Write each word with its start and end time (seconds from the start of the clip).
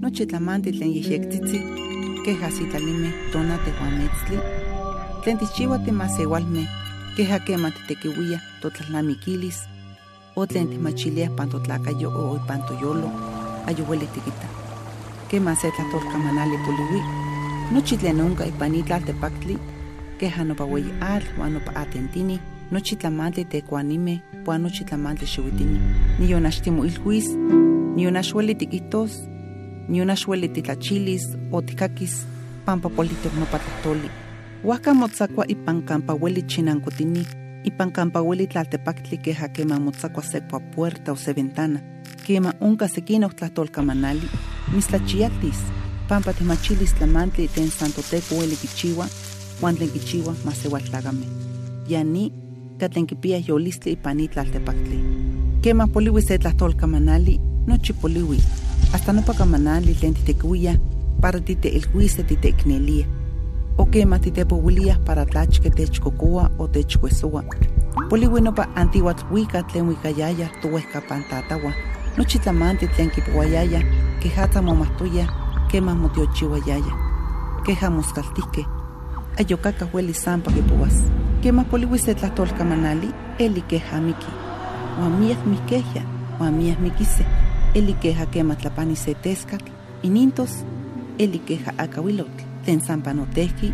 Nochitlamantli 0.00 0.72
tlen 0.72 0.92
yehyektitzi, 0.96 1.58
queja 2.24 2.50
sitlalime 2.50 3.10
tona 3.32 3.58
tehuametztli, 3.64 4.38
tlen 5.22 5.38
tichiwa 5.38 5.78
timasewalme, 5.78 6.68
queja 7.16 7.38
quema 7.40 7.70
titequiuia 7.70 8.38
totlalnamiquilis, 8.60 9.58
o 10.36 10.46
tlen 10.46 10.68
timachilia 10.68 11.30
pantotlakayo 11.30 12.10
o 12.10 12.38
pantoyolo, 12.46 13.10
ayuhueli 13.66 14.06
tiquita. 14.06 14.48
Quema 15.30 15.54
se 15.54 15.70
tlatolcamanali 15.70 16.58
poliwi, 16.66 17.00
nochi 17.72 17.96
tlen 17.96 18.20
onka 18.20 18.44
ipanitla 18.44 19.00
tepaktli, 19.00 19.58
queja 20.18 20.44
nopa 20.44 20.64
weyi 20.64 20.92
al, 21.00 21.22
wan 21.38 21.52
nopa 21.52 21.72
atentini, 21.76 22.40
nochi 22.70 22.96
tlamantli 22.96 23.44
tekuanime, 23.44 24.20
puan 24.44 24.62
nochi 24.62 24.84
tlamantli 24.84 25.26
xiuitini, 25.26 25.80
niyonaxtimo 26.18 26.84
ilhuis, 27.94 27.96
niyonaxueli 27.96 28.54
tiquitos, 28.54 29.28
ni 29.88 30.00
una 30.02 30.14
xueli 30.14 30.48
titlachilis 30.48 31.36
o 31.52 31.62
tikakis 31.62 32.26
pampa 32.64 32.88
politok 32.88 33.32
no 33.38 33.46
patatoli. 33.46 34.10
Huaca 34.62 34.94
motzakua 34.94 35.44
ipan 35.48 35.82
campa 35.82 36.12
hueli 36.12 36.42
chinancotini, 36.42 37.26
ipan 37.64 37.92
campa 37.92 38.20
hueli 38.20 38.46
tlaltepaktli 38.46 39.18
queja 39.18 39.48
quema 39.48 39.78
motzakua 39.78 40.22
sekua 40.22 40.60
puerta 40.60 41.12
o 41.12 41.16
se 41.16 41.32
ventana, 41.32 41.80
quema 42.26 42.52
unca 42.60 42.88
sequina 42.88 43.28
tlatolcamanali, 43.28 44.28
mislachiatis, 44.74 45.58
pampa 46.08 46.32
timachilis 46.32 46.94
tlamantli 46.94 47.48
ten 47.48 47.70
santoteco 47.70 48.34
hueli 48.34 48.56
kichiwa, 48.56 49.06
huan 49.60 49.76
tlen 49.76 49.90
kichiwa 49.90 50.34
masewaltlagame. 50.44 51.26
Yani, 51.88 52.32
katlen 52.78 53.06
kipia 53.06 53.42
yolistli 53.48 53.92
ipani 53.92 54.28
tlaltepaktli. 54.28 55.04
Quema 55.62 55.86
poliwi 55.86 56.22
se 56.22 56.38
tlatolcamanali, 56.38 57.53
nochi 57.66 57.92
poliwi, 57.92 58.42
hasta 58.92 59.12
no 59.12 59.22
pakamanali 59.22 59.94
tlen 59.94 60.14
titecuia 60.14 60.78
para 61.20 61.40
tite 61.40 61.68
ilhuise 61.68 62.22
titeknelia. 62.22 63.06
O 63.78 63.86
quema 63.86 64.18
titepohuilia 64.18 64.98
para 65.04 65.24
tlachque 65.26 65.70
techcocoa 65.70 66.50
o 66.58 66.68
techcuesua. 66.68 67.44
Poliwi 68.08 68.40
nopa 68.40 68.68
antigua 68.76 69.14
huica 69.30 69.62
tlen 69.62 69.86
huicayaya 69.86 70.48
tuhuescapantatahua. 70.62 71.72
Nochi 72.16 72.38
tlamanti 72.38 72.86
tlen 72.86 73.10
kipuayaya, 73.10 73.82
quejata 74.20 74.62
momahtoya, 74.62 75.28
quema 75.70 75.94
motiochihuayaya. 75.94 76.94
Queja 77.64 77.90
moscaltique. 77.90 78.66
Ayocaca 79.36 79.84
hueli 79.92 80.14
sampa 80.14 80.52
kipuas. 80.52 81.02
Quema 81.42 81.64
poliwi 81.64 81.98
se 81.98 82.14
tlahtolcamanali, 82.14 83.10
eli 83.38 83.62
queja 83.62 84.00
miki. 84.00 84.26
Huamias 84.98 85.38
miqueja, 85.46 86.02
huamias 86.38 86.78
miquise 86.78 87.24
eli 87.24 87.24
queja 87.24 87.34
quema 87.34 87.43
se 88.96 89.14
tescatl, 89.14 89.70
inintos, 90.02 90.64
eli 91.18 91.38
queja 91.38 91.74
acahuilotl, 91.78 92.44
tlen 92.64 92.80
sampanotehki, 92.80 93.72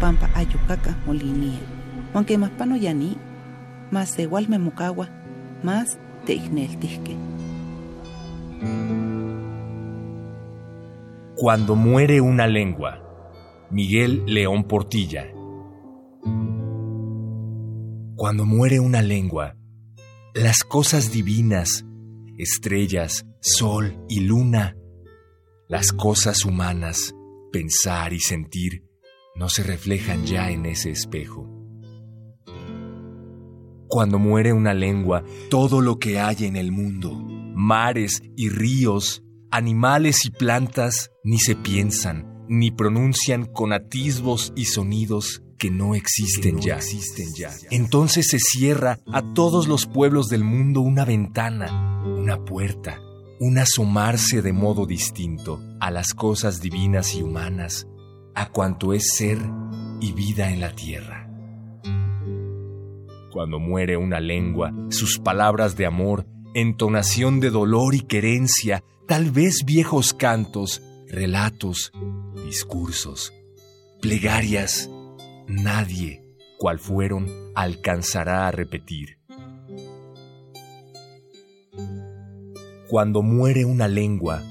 pampa 0.00 0.28
ayucaca 0.34 0.96
molinia. 1.06 1.58
Juan 2.12 2.24
quema 2.24 2.50
pano 2.58 2.76
yani, 2.76 3.16
más 3.90 4.18
igual 4.18 4.48
me 4.48 4.58
mucagua, 4.58 5.08
más 5.62 5.98
te 6.26 6.34
igneltisque. 6.34 7.16
Cuando 11.36 11.74
muere 11.76 12.20
una 12.20 12.46
lengua, 12.46 13.00
Miguel 13.70 14.24
León 14.26 14.64
Portilla. 14.64 15.26
Cuando 18.16 18.44
muere 18.44 18.80
una 18.80 19.00
lengua, 19.00 19.56
las 20.34 20.64
cosas 20.64 21.10
divinas, 21.10 21.86
estrellas, 22.42 23.26
sol 23.40 24.04
y 24.08 24.20
luna, 24.20 24.76
las 25.68 25.92
cosas 25.92 26.44
humanas, 26.44 27.14
pensar 27.52 28.12
y 28.12 28.20
sentir, 28.20 28.84
no 29.36 29.48
se 29.48 29.62
reflejan 29.62 30.24
ya 30.26 30.50
en 30.50 30.66
ese 30.66 30.90
espejo. 30.90 31.48
Cuando 33.88 34.18
muere 34.18 34.52
una 34.52 34.72
lengua, 34.72 35.24
todo 35.50 35.80
lo 35.80 35.98
que 35.98 36.18
hay 36.18 36.44
en 36.44 36.56
el 36.56 36.72
mundo, 36.72 37.12
mares 37.12 38.22
y 38.36 38.48
ríos, 38.48 39.22
animales 39.50 40.24
y 40.24 40.30
plantas, 40.30 41.10
ni 41.24 41.38
se 41.38 41.56
piensan, 41.56 42.44
ni 42.48 42.70
pronuncian 42.70 43.44
con 43.44 43.72
atisbos 43.72 44.52
y 44.56 44.66
sonidos 44.66 45.42
que 45.60 45.70
no 45.70 45.94
existen, 45.94 46.58
ya. 46.58 46.76
existen 46.76 47.28
ya. 47.36 47.50
Entonces 47.70 48.28
se 48.28 48.38
cierra 48.38 48.98
a 49.12 49.34
todos 49.34 49.68
los 49.68 49.86
pueblos 49.86 50.28
del 50.28 50.42
mundo 50.42 50.80
una 50.80 51.04
ventana, 51.04 52.02
una 52.02 52.46
puerta, 52.46 52.98
un 53.38 53.58
asomarse 53.58 54.40
de 54.40 54.54
modo 54.54 54.86
distinto 54.86 55.60
a 55.78 55.90
las 55.90 56.14
cosas 56.14 56.62
divinas 56.62 57.14
y 57.14 57.22
humanas, 57.22 57.86
a 58.34 58.48
cuanto 58.48 58.94
es 58.94 59.12
ser 59.14 59.38
y 60.00 60.12
vida 60.12 60.50
en 60.50 60.60
la 60.60 60.74
tierra. 60.74 61.30
Cuando 63.30 63.60
muere 63.60 63.98
una 63.98 64.18
lengua, 64.18 64.72
sus 64.88 65.18
palabras 65.18 65.76
de 65.76 65.84
amor, 65.84 66.26
entonación 66.54 67.38
de 67.38 67.50
dolor 67.50 67.94
y 67.94 68.00
querencia, 68.00 68.82
tal 69.06 69.30
vez 69.30 69.64
viejos 69.66 70.14
cantos, 70.14 70.80
relatos, 71.06 71.92
discursos, 72.46 73.34
plegarias, 74.00 74.88
nadie, 75.50 76.24
cual 76.58 76.78
fueron, 76.78 77.26
alcanzará 77.54 78.48
a 78.48 78.50
repetir. 78.50 79.18
Cuando 82.88 83.22
muere 83.22 83.64
una 83.64 83.86
lengua, 83.86 84.42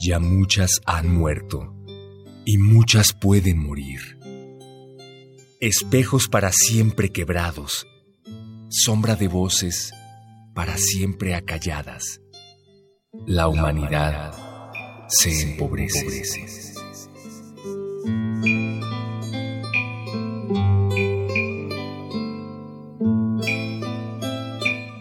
ya 0.00 0.20
muchas 0.20 0.80
han 0.86 1.12
muerto 1.12 1.74
y 2.44 2.58
muchas 2.58 3.12
pueden 3.12 3.58
morir. 3.58 4.18
Espejos 5.60 6.28
para 6.28 6.52
siempre 6.52 7.10
quebrados, 7.10 7.86
sombra 8.68 9.16
de 9.16 9.26
voces 9.26 9.92
para 10.54 10.76
siempre 10.76 11.34
acalladas. 11.34 12.20
La 13.26 13.48
humanidad 13.48 14.32
se 15.08 15.42
empobrece. 15.42 16.67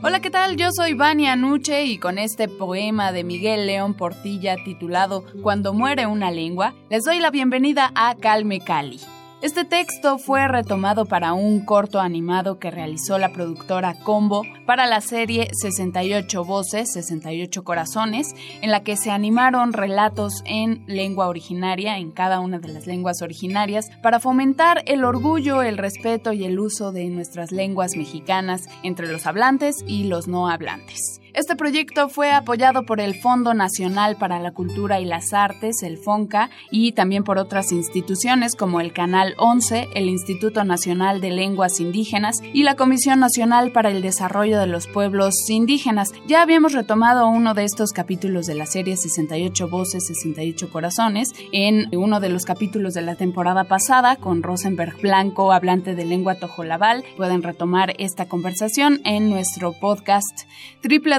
Hola, 0.07 0.21
¿qué 0.21 0.29
tal? 0.29 0.55
Yo 0.55 0.71
soy 0.71 0.93
Vania 0.93 1.35
Nuche 1.35 1.83
y 1.83 1.97
con 1.97 2.17
este 2.17 2.47
poema 2.47 3.11
de 3.11 3.25
Miguel 3.25 3.67
León 3.67 3.93
Portilla 3.93 4.55
titulado 4.63 5.25
Cuando 5.43 5.73
muere 5.73 6.05
una 6.05 6.31
lengua, 6.31 6.73
les 6.89 7.03
doy 7.03 7.19
la 7.19 7.29
bienvenida 7.29 7.91
a 7.93 8.15
Calme 8.15 8.61
Cali. 8.61 9.01
Este 9.39 9.65
texto 9.65 10.17
fue 10.17 10.47
retomado 10.47 11.05
para 11.05 11.33
un 11.33 11.63
corto 11.63 11.99
animado 11.99 12.57
que 12.57 12.71
realizó 12.71 13.19
la 13.19 13.31
productora 13.31 13.93
Combo 14.03 14.41
para 14.65 14.87
la 14.87 14.99
serie 14.99 15.49
68 15.53 16.43
Voces, 16.43 16.91
68 16.93 17.63
Corazones, 17.63 18.33
en 18.63 18.71
la 18.71 18.81
que 18.81 18.97
se 18.97 19.11
animaron 19.11 19.73
relatos 19.73 20.41
en 20.45 20.83
lengua 20.87 21.27
originaria, 21.27 21.99
en 21.99 22.09
cada 22.09 22.39
una 22.39 22.57
de 22.57 22.69
las 22.69 22.87
lenguas 22.87 23.21
originarias, 23.21 23.91
para 24.01 24.19
fomentar 24.19 24.81
el 24.87 25.03
orgullo, 25.03 25.61
el 25.61 25.77
respeto 25.77 26.33
y 26.33 26.43
el 26.43 26.57
uso 26.57 26.91
de 26.91 27.05
nuestras 27.09 27.51
lenguas 27.51 27.95
mexicanas 27.95 28.63
entre 28.81 29.07
los 29.11 29.27
hablantes 29.27 29.75
y 29.85 30.05
los 30.05 30.27
no 30.27 30.49
hablantes. 30.49 31.21
Este 31.37 31.55
proyecto 31.55 32.09
fue 32.09 32.31
apoyado 32.31 32.83
por 32.87 32.99
el 32.99 33.13
Fondo 33.13 33.53
Nacional 33.53 34.15
para 34.15 34.39
la 34.39 34.53
Cultura 34.53 34.99
y 34.99 35.05
las 35.05 35.33
Artes, 35.33 35.83
el 35.83 35.99
FONCA, 35.99 36.49
y 36.71 36.93
también 36.93 37.23
por 37.23 37.37
otras 37.37 37.71
instituciones 37.71 38.55
como 38.55 38.81
el 38.81 38.91
Canal 38.91 39.35
11, 39.37 39.89
el 39.93 40.09
Instituto 40.09 40.63
Nacional 40.63 41.21
de 41.21 41.29
Lenguas 41.29 41.79
Indígenas 41.79 42.37
y 42.41 42.63
la 42.63 42.75
Comisión 42.75 43.19
Nacional 43.19 43.71
para 43.71 43.91
el 43.91 44.01
Desarrollo 44.01 44.59
de 44.59 44.65
los 44.65 44.87
Pueblos 44.87 45.47
Indígenas. 45.47 46.11
Ya 46.25 46.41
habíamos 46.41 46.73
retomado 46.73 47.27
uno 47.27 47.53
de 47.53 47.65
estos 47.65 47.91
capítulos 47.91 48.47
de 48.47 48.55
la 48.55 48.65
serie 48.65 48.97
68 48.97 49.67
Voces, 49.69 50.07
68 50.07 50.71
Corazones 50.71 51.33
en 51.51 51.95
uno 51.95 52.19
de 52.19 52.29
los 52.29 52.45
capítulos 52.45 52.95
de 52.95 53.03
la 53.03 53.13
temporada 53.13 53.65
pasada 53.65 54.15
con 54.15 54.41
Rosenberg 54.41 54.99
Blanco, 55.01 55.51
hablante 55.51 55.93
de 55.93 56.03
lengua 56.03 56.33
tojolabal. 56.33 57.03
Pueden 57.15 57.43
retomar 57.43 57.93
esta 57.99 58.27
conversación 58.27 59.01
en 59.05 59.29
nuestro 59.29 59.73
podcast 59.73 60.47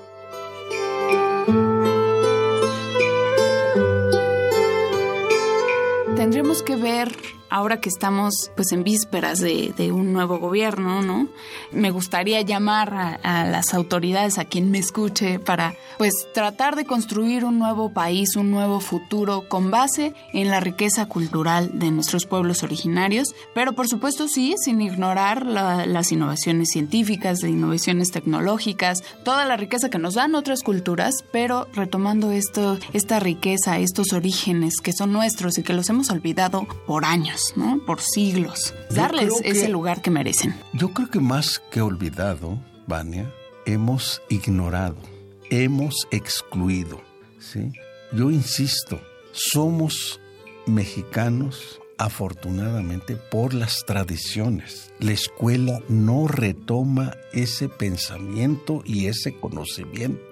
Tendremos 6.20 6.60
que 6.62 6.76
ver 6.76 7.08
ahora 7.50 7.80
que 7.80 7.88
estamos 7.88 8.50
pues 8.56 8.72
en 8.72 8.84
vísperas 8.84 9.40
de, 9.40 9.90
un 9.92 10.12
nuevo 10.12 10.38
gobierno, 10.38 11.02
¿no? 11.02 11.28
Me 11.72 11.90
gustaría 11.90 12.40
llamar 12.42 13.18
a, 13.22 13.44
las 13.44 13.74
autoridades, 13.74 14.38
a 14.38 14.44
quien 14.44 14.70
me 14.70 14.78
escuche, 14.78 15.38
para 15.38 15.74
pues 15.98 16.12
tratar 16.32 16.76
de 16.76 16.84
construir 16.84 17.44
un 17.44 17.58
nuevo 17.58 17.92
país, 17.92 18.36
un 18.36 18.50
nuevo 18.50 18.80
futuro 18.80 19.48
con 19.48 19.70
base 19.70 20.14
en 20.32 20.48
la 20.48 20.60
riqueza 20.60 21.06
cultural 21.06 21.78
de 21.78 21.90
nuestros 21.90 22.26
pueblos 22.26 22.62
originarios, 22.62 23.34
pero 23.54 23.72
por 23.72 23.88
supuesto 23.88 24.28
sí, 24.28 24.54
sin 24.62 24.80
ignorar 24.80 25.44
las 25.44 26.12
innovaciones 26.12 26.70
científicas, 26.70 27.38
de 27.38 27.50
innovaciones 27.50 28.10
tecnológicas, 28.10 29.02
toda 29.24 29.44
la 29.44 29.56
riqueza 29.56 29.90
que 29.90 29.98
nos 29.98 30.14
dan 30.14 30.34
otras 30.34 30.62
culturas, 30.62 31.14
pero 31.32 31.66
retomando 31.74 32.30
esto, 32.30 32.78
esta 32.92 33.18
riqueza, 33.18 33.78
estos 33.78 34.12
orígenes 34.12 34.74
que 34.80 34.92
son 34.92 35.12
nuestros 35.12 35.58
y 35.58 35.62
que 35.62 35.72
los 35.72 35.88
hemos 35.90 36.10
olvidado 36.10 36.66
por 36.86 37.04
años. 37.04 37.39
¿No? 37.56 37.80
Por 37.84 38.00
siglos. 38.00 38.74
Darles 38.90 39.34
ese 39.42 39.68
lugar 39.68 40.02
que 40.02 40.10
merecen. 40.10 40.54
Yo 40.72 40.92
creo 40.92 41.10
que 41.10 41.20
más 41.20 41.60
que 41.70 41.80
olvidado, 41.80 42.58
Vania, 42.86 43.32
hemos 43.66 44.22
ignorado, 44.28 44.96
hemos 45.50 46.06
excluido, 46.10 47.00
¿sí? 47.38 47.72
Yo 48.12 48.30
insisto, 48.30 49.00
somos 49.32 50.20
mexicanos 50.66 51.80
afortunadamente 51.98 53.16
por 53.16 53.52
las 53.52 53.84
tradiciones. 53.84 54.90
La 54.98 55.12
escuela 55.12 55.80
no 55.88 56.26
retoma 56.28 57.14
ese 57.32 57.68
pensamiento 57.68 58.82
y 58.86 59.06
ese 59.06 59.38
conocimiento. 59.38 60.22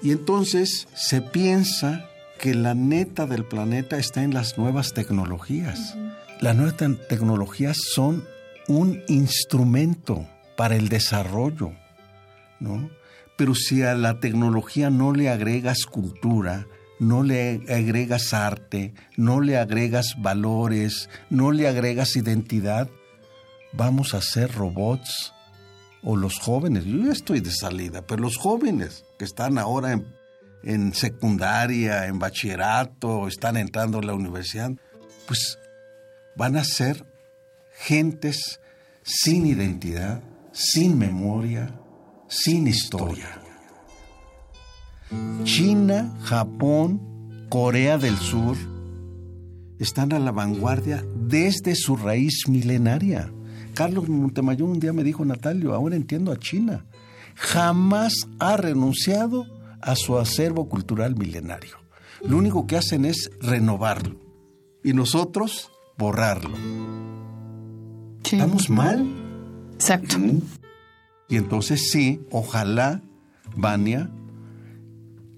Y 0.00 0.12
entonces 0.12 0.88
se 0.94 1.20
piensa 1.20 2.08
que 2.38 2.54
la 2.54 2.74
neta 2.74 3.26
del 3.26 3.44
planeta 3.44 3.98
está 3.98 4.22
en 4.22 4.32
las 4.32 4.56
nuevas 4.56 4.94
tecnologías. 4.94 5.96
Las 6.40 6.54
nuevas 6.54 6.76
tecnologías 7.08 7.76
son 7.76 8.24
un 8.68 9.02
instrumento 9.08 10.26
para 10.56 10.76
el 10.76 10.88
desarrollo, 10.88 11.72
¿no? 12.60 12.90
Pero 13.36 13.54
si 13.54 13.82
a 13.82 13.94
la 13.94 14.20
tecnología 14.20 14.90
no 14.90 15.12
le 15.12 15.28
agregas 15.28 15.84
cultura, 15.84 16.66
no 16.98 17.22
le 17.22 17.62
agregas 17.68 18.32
arte, 18.32 18.94
no 19.16 19.40
le 19.40 19.56
agregas 19.56 20.14
valores, 20.18 21.08
no 21.30 21.52
le 21.52 21.68
agregas 21.68 22.16
identidad, 22.16 22.88
vamos 23.72 24.14
a 24.14 24.20
ser 24.20 24.52
robots. 24.52 25.32
O 26.02 26.16
los 26.16 26.38
jóvenes, 26.38 26.84
yo 26.84 26.98
ya 27.04 27.12
estoy 27.12 27.40
de 27.40 27.50
salida, 27.50 28.06
pero 28.06 28.22
los 28.22 28.36
jóvenes 28.36 29.04
que 29.18 29.24
están 29.24 29.58
ahora 29.58 29.92
en, 29.92 30.17
en 30.62 30.94
secundaria, 30.94 32.06
en 32.06 32.18
bachillerato, 32.18 33.28
están 33.28 33.56
entrando 33.56 33.98
a 33.98 34.02
la 34.02 34.14
universidad, 34.14 34.72
pues 35.26 35.58
van 36.36 36.56
a 36.56 36.64
ser 36.64 37.04
gentes 37.72 38.60
sin 39.02 39.46
identidad, 39.46 40.22
sin 40.52 40.98
memoria, 40.98 41.74
sin 42.28 42.66
historia. 42.66 43.40
China, 45.44 46.14
Japón, 46.22 47.46
Corea 47.48 47.96
del 47.96 48.16
Sur 48.16 48.56
están 49.78 50.12
a 50.12 50.18
la 50.18 50.32
vanguardia 50.32 51.04
desde 51.16 51.74
su 51.74 51.96
raíz 51.96 52.48
milenaria. 52.48 53.32
Carlos 53.74 54.08
Montemayor 54.08 54.68
un 54.68 54.80
día 54.80 54.92
me 54.92 55.04
dijo, 55.04 55.24
Natalio, 55.24 55.72
ahora 55.72 55.96
entiendo 55.96 56.32
a 56.32 56.38
China. 56.38 56.84
Jamás 57.36 58.12
ha 58.40 58.56
renunciado 58.56 59.46
a 59.80 59.96
su 59.96 60.18
acervo 60.18 60.68
cultural 60.68 61.16
milenario. 61.16 61.78
Lo 62.22 62.36
único 62.36 62.66
que 62.66 62.76
hacen 62.76 63.04
es 63.04 63.30
renovarlo. 63.40 64.20
Y 64.82 64.92
nosotros 64.92 65.70
borrarlo. 65.96 66.56
¿Estamos 68.24 68.70
mal? 68.70 69.06
Exacto. 69.74 70.16
Y 71.28 71.36
entonces 71.36 71.90
sí, 71.90 72.20
ojalá, 72.30 73.02
Vania, 73.56 74.10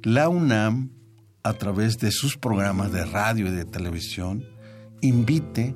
la 0.03 0.29
UNAM, 0.29 0.91
a 1.43 1.55
través 1.55 1.99
de 1.99 2.11
sus 2.11 2.37
programas 2.37 2.93
de 2.93 3.05
radio 3.05 3.49
y 3.49 3.51
de 3.51 3.65
televisión, 3.65 4.45
invite 5.01 5.75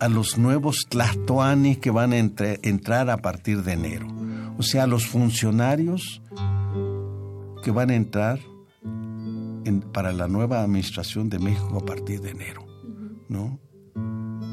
a 0.00 0.08
los 0.08 0.38
nuevos 0.38 0.86
tlatoanis 0.88 1.78
que 1.78 1.90
van 1.90 2.12
a 2.12 2.18
entrar 2.18 3.10
a 3.10 3.18
partir 3.18 3.62
de 3.62 3.72
enero. 3.72 4.08
O 4.58 4.62
sea, 4.62 4.84
a 4.84 4.86
los 4.86 5.06
funcionarios 5.06 6.22
que 7.68 7.72
van 7.72 7.90
a 7.90 7.96
entrar 7.96 8.40
para 9.92 10.10
la 10.12 10.26
nueva 10.26 10.62
administración 10.62 11.28
de 11.28 11.38
México 11.38 11.76
a 11.76 11.84
partir 11.84 12.22
de 12.22 12.30
enero. 12.30 12.64
¿no? 13.28 13.60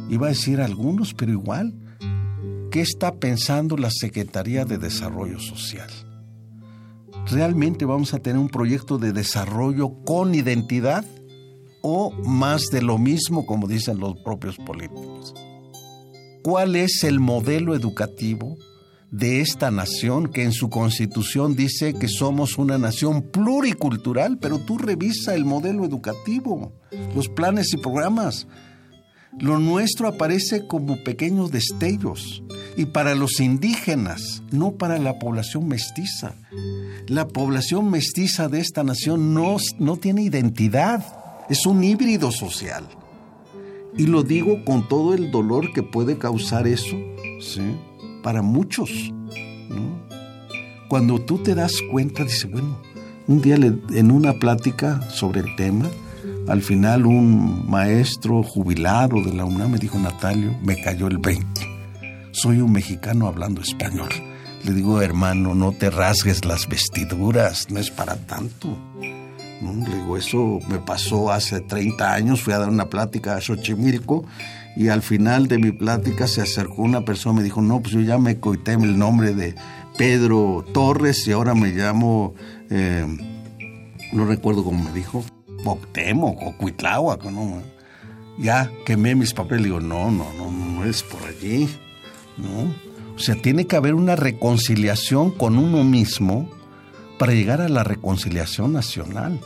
Iba 0.09 0.25
a 0.25 0.29
decir 0.31 0.59
algunos, 0.59 1.13
pero 1.13 1.31
igual. 1.31 1.73
¿Qué 2.71 2.81
está 2.81 3.15
pensando 3.15 3.77
la 3.77 3.89
Secretaría 3.89 4.65
de 4.65 4.77
Desarrollo 4.77 5.39
Social? 5.39 5.89
¿Realmente 7.31 7.85
vamos 7.85 8.13
a 8.13 8.19
tener 8.19 8.37
un 8.37 8.49
proyecto 8.49 8.97
de 8.97 9.13
desarrollo 9.13 10.03
con 10.03 10.35
identidad 10.35 11.05
o 11.81 12.11
más 12.25 12.63
de 12.69 12.81
lo 12.81 12.97
mismo, 12.97 13.45
como 13.45 13.65
dicen 13.65 13.97
los 13.97 14.17
propios 14.25 14.57
políticos? 14.57 15.33
¿Cuál 16.43 16.75
es 16.75 17.05
el 17.05 17.21
modelo 17.21 17.75
educativo 17.75 18.57
de 19.11 19.41
esta 19.41 19.71
nación 19.71 20.27
que 20.27 20.43
en 20.43 20.51
su 20.51 20.69
constitución 20.69 21.55
dice 21.55 21.93
que 21.93 22.07
somos 22.07 22.57
una 22.57 22.77
nación 22.77 23.21
pluricultural? 23.21 24.37
Pero 24.39 24.59
tú 24.59 24.77
revisa 24.77 25.35
el 25.35 25.45
modelo 25.45 25.85
educativo, 25.85 26.73
los 27.15 27.29
planes 27.29 27.73
y 27.73 27.77
programas 27.77 28.47
lo 29.39 29.59
nuestro 29.59 30.07
aparece 30.07 30.65
como 30.65 31.03
pequeños 31.03 31.51
destellos 31.51 32.41
y 32.77 32.85
para 32.85 33.15
los 33.15 33.41
indígenas, 33.41 34.41
no 34.51 34.75
para 34.77 34.97
la 34.97 35.19
población 35.19 35.67
mestiza. 35.67 36.35
La 37.07 37.27
población 37.27 37.91
mestiza 37.91 38.47
de 38.47 38.61
esta 38.61 38.83
nación 38.83 39.33
no, 39.33 39.57
no 39.77 39.97
tiene 39.97 40.23
identidad, 40.23 41.05
es 41.49 41.65
un 41.65 41.83
híbrido 41.83 42.31
social. 42.31 42.85
Y 43.97 44.07
lo 44.07 44.23
digo 44.23 44.63
con 44.63 44.87
todo 44.87 45.13
el 45.13 45.31
dolor 45.31 45.73
que 45.73 45.83
puede 45.83 46.17
causar 46.17 46.65
eso, 46.65 46.95
¿sí? 47.41 47.61
Para 48.25 48.41
muchos, 48.41 48.89
Cuando 50.87 51.19
tú 51.21 51.43
te 51.43 51.53
das 51.53 51.73
cuenta, 51.91 52.23
dice, 52.23 52.47
bueno, 52.47 52.81
un 53.27 53.39
día 53.39 53.53
en 53.55 54.09
una 54.09 54.33
plática 54.33 54.99
sobre 55.11 55.41
el 55.41 55.55
tema, 55.55 55.85
al 56.47 56.63
final 56.63 57.05
un 57.05 57.69
maestro 57.69 58.41
jubilado 58.41 59.21
de 59.21 59.31
la 59.31 59.45
UNAM 59.45 59.73
me 59.73 59.77
dijo, 59.77 59.99
Natalio, 59.99 60.57
me 60.63 60.81
cayó 60.81 61.05
el 61.05 61.19
20. 61.19 61.45
Soy 62.31 62.61
un 62.61 62.71
mexicano 62.71 63.27
hablando 63.27 63.61
español. 63.61 64.09
Le 64.63 64.73
digo, 64.73 65.03
hermano, 65.03 65.53
no 65.53 65.71
te 65.73 65.91
rasgues 65.91 66.45
las 66.45 66.67
vestiduras, 66.67 67.69
no 67.69 67.79
es 67.79 67.91
para 67.91 68.15
tanto. 68.15 68.75
Le 69.61 69.97
digo, 69.97 70.17
eso 70.17 70.59
me 70.67 70.79
pasó 70.79 71.31
hace 71.31 71.61
30 71.61 72.11
años, 72.11 72.41
fui 72.41 72.53
a 72.53 72.57
dar 72.57 72.69
una 72.69 72.89
plática 72.89 73.35
a 73.35 73.41
Xochimilco 73.41 74.25
y 74.75 74.89
al 74.89 75.01
final 75.01 75.47
de 75.47 75.57
mi 75.57 75.71
plática 75.71 76.27
se 76.27 76.41
acercó 76.41 76.81
una 76.81 77.05
persona 77.05 77.35
y 77.35 77.37
me 77.37 77.43
dijo, 77.43 77.61
no, 77.61 77.81
pues 77.81 77.93
yo 77.93 78.01
ya 78.01 78.17
me 78.17 78.39
coité 78.39 78.73
el 78.73 78.97
nombre 78.97 79.33
de 79.33 79.55
Pedro 79.97 80.65
Torres 80.73 81.27
y 81.27 81.31
ahora 81.31 81.55
me 81.55 81.69
llamo, 81.69 82.33
eh, 82.69 83.05
no 84.11 84.25
recuerdo 84.25 84.63
cómo 84.63 84.83
me 84.83 84.91
dijo, 84.91 85.23
Boctemo 85.63 86.27
o 86.27 86.57
Cuitláhuac, 86.57 87.23
¿no? 87.25 87.61
Ya 88.37 88.69
quemé 88.85 89.15
mis 89.15 89.33
papeles, 89.33 89.63
digo, 89.63 89.79
no, 89.79 90.11
no, 90.11 90.27
no, 90.33 90.51
no 90.51 90.85
es 90.85 91.03
por 91.03 91.21
allí, 91.23 91.69
¿no? 92.37 92.73
O 93.15 93.19
sea, 93.19 93.35
tiene 93.35 93.65
que 93.65 93.77
haber 93.77 93.93
una 93.93 94.17
reconciliación 94.17 95.31
con 95.31 95.57
uno 95.57 95.85
mismo 95.85 96.49
para 97.17 97.31
llegar 97.31 97.61
a 97.61 97.69
la 97.69 97.85
reconciliación 97.85 98.73
nacional. 98.73 99.39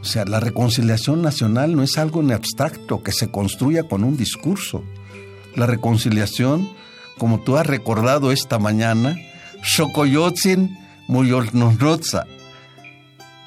O 0.00 0.04
sea, 0.04 0.24
la 0.24 0.40
reconciliación 0.40 1.20
nacional 1.20 1.76
no 1.76 1.82
es 1.82 1.98
algo 1.98 2.20
en 2.22 2.32
abstracto 2.32 3.02
que 3.02 3.12
se 3.12 3.30
construya 3.30 3.84
con 3.84 4.02
un 4.02 4.16
discurso. 4.16 4.82
La 5.54 5.66
reconciliación, 5.66 6.68
como 7.18 7.40
tú 7.40 7.56
has 7.56 7.66
recordado 7.66 8.32
esta 8.32 8.58
mañana, 8.58 9.16
Xocoyotzin 9.62 10.78
Muyornosnotza, 11.06 12.24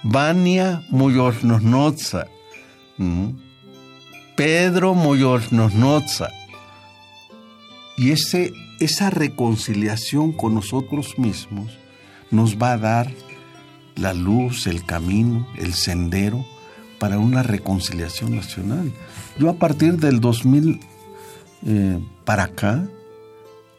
Vania 0.03 0.83
Muyornosnotza, 0.89 2.27
Pedro 4.35 4.93
Muyornosnotza. 4.93 6.29
Y 7.97 8.11
ese, 8.11 8.53
esa 8.79 9.09
reconciliación 9.09 10.33
con 10.33 10.53
nosotros 10.53 11.17
mismos 11.17 11.77
nos 12.29 12.57
va 12.57 12.73
a 12.73 12.77
dar 12.77 13.11
la 13.95 14.13
luz, 14.13 14.67
el 14.67 14.85
camino, 14.85 15.47
el 15.57 15.73
sendero 15.73 16.45
para 16.99 17.19
una 17.19 17.43
reconciliación 17.43 18.35
nacional. 18.35 18.93
Yo 19.37 19.49
a 19.49 19.55
partir 19.55 19.97
del 19.97 20.19
2000 20.19 20.79
eh, 21.65 21.99
para 22.25 22.43
acá 22.43 22.87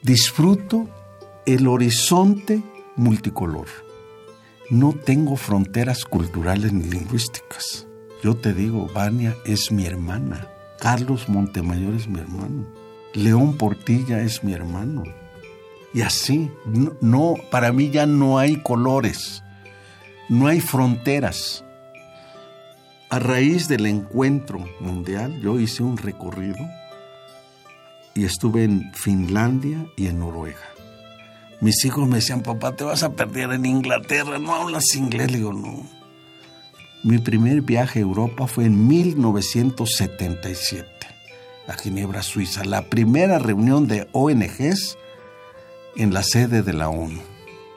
disfruto 0.03 0.89
el 1.47 1.67
horizonte 1.67 2.63
multicolor. 2.97 3.67
No 4.71 4.93
tengo 4.93 5.37
fronteras 5.37 6.05
culturales 6.05 6.73
ni 6.73 6.85
lingüísticas. 6.85 7.87
Yo 8.23 8.37
te 8.37 8.55
digo, 8.55 8.91
Vania 8.95 9.37
es 9.45 9.71
mi 9.71 9.85
hermana. 9.85 10.49
Carlos 10.81 11.29
Montemayor 11.29 11.95
es 11.95 12.09
mi 12.09 12.21
hermano. 12.21 12.67
León 13.13 13.57
Portilla 13.57 14.23
es 14.23 14.43
mi 14.43 14.55
hermano. 14.55 15.05
Y 15.93 16.01
así, 16.01 16.51
no, 17.01 17.35
para 17.51 17.73
mí 17.73 17.91
ya 17.91 18.07
no 18.07 18.39
hay 18.39 18.57
colores 18.57 19.44
no 20.29 20.47
hay 20.47 20.61
fronteras. 20.61 21.65
A 23.11 23.19
raíz 23.19 23.69
del 23.69 23.85
encuentro 23.87 24.65
mundial, 24.81 25.41
yo 25.41 25.59
hice 25.61 25.83
un 25.83 25.97
recorrido 25.97 26.59
y 28.15 28.25
estuve 28.25 28.65
en 28.65 28.93
Finlandia 28.95 29.87
y 29.97 30.09
en 30.09 30.19
Noruega. 30.21 30.59
Mis 31.61 31.85
hijos 31.85 32.09
me 32.09 32.17
decían, 32.17 32.43
papá, 32.43 32.75
te 32.75 32.83
vas 32.85 33.03
a 33.03 33.13
perder 33.13 33.53
en 33.53 33.67
Inglaterra, 33.67 34.39
no 34.39 34.55
hablas 34.55 34.95
inglés. 34.97 35.31
Le 35.31 35.37
digo, 35.39 35.53
no. 35.53 35.87
Mi 37.03 37.19
primer 37.19 37.61
viaje 37.63 38.01
a 38.01 38.03
Europa 38.03 38.47
fue 38.47 38.65
en 38.65 38.89
1977, 38.89 40.89
a 41.69 41.75
Ginebra, 41.75 42.23
Suiza, 42.23 42.65
la 42.65 42.87
primera 42.87 43.39
reunión 43.39 43.87
de 43.87 44.09
ONGs 44.13 44.97
en 45.97 46.15
la 46.15 46.23
sede 46.23 46.63
de 46.63 46.73
la 46.73 46.89
ONU. 46.89 47.34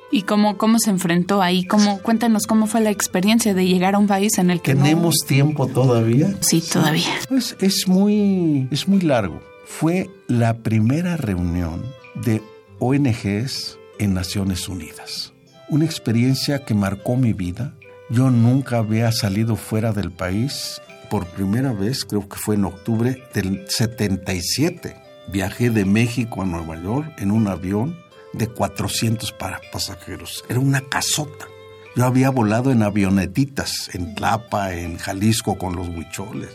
¿Y 0.10 0.22
cómo, 0.22 0.58
cómo 0.58 0.80
se 0.80 0.90
enfrentó 0.90 1.42
ahí? 1.42 1.66
¿Cómo, 1.66 2.00
cuéntanos 2.02 2.48
cómo 2.48 2.68
fue 2.68 2.82
la 2.82 2.92
experiencia 2.92 3.54
de 3.54 3.68
llegar 3.68 3.96
a 3.96 4.00
un 4.00 4.08
país 4.08 4.38
en 4.38 4.50
el 4.50 4.62
que 4.62 4.74
¿Tenemos 4.74 5.18
tiempo 5.28 5.68
todavía? 5.68 6.34
Sí, 6.40 6.62
todavía. 6.62 7.14
Pues 7.28 7.58
es 7.60 7.88
muy, 7.88 8.68
es 8.72 8.88
muy 8.88 9.02
largo. 9.02 9.42
Fue 9.66 10.10
la 10.28 10.60
primera 10.60 11.18
reunión 11.18 11.84
de 12.16 12.42
ONGs 12.80 13.78
en 14.00 14.14
Naciones 14.14 14.70
Unidas. 14.70 15.34
Una 15.68 15.84
experiencia 15.84 16.64
que 16.64 16.74
marcó 16.74 17.18
mi 17.18 17.34
vida. 17.34 17.74
Yo 18.10 18.32
nunca 18.32 18.78
había 18.78 19.12
salido 19.12 19.58
fuera 19.58 19.92
del 19.92 20.12
país. 20.12 20.82
Por 21.10 21.26
primera 21.26 21.74
vez, 21.74 22.06
creo 22.06 22.30
que 22.30 22.38
fue 22.38 22.56
en 22.56 22.64
octubre 22.64 23.22
del 23.34 23.66
77. 23.68 24.96
Viajé 25.30 25.70
de 25.70 25.84
México 25.84 26.42
a 26.42 26.46
Nueva 26.46 26.82
York 26.82 27.14
en 27.18 27.32
un 27.32 27.48
avión 27.48 27.98
de 28.38 28.48
400 28.48 29.32
para 29.34 29.60
pasajeros. 29.72 30.44
Era 30.50 30.60
una 30.60 30.82
casota. 30.82 31.48
Yo 31.96 32.06
había 32.06 32.30
volado 32.30 32.72
en 32.72 32.84
avionetitas, 32.84 33.90
en 33.94 34.14
Tlapa, 34.14 34.74
en 34.74 34.98
Jalisco 34.98 35.58
con 35.58 35.76
los 35.76 35.88
huicholes, 35.90 36.50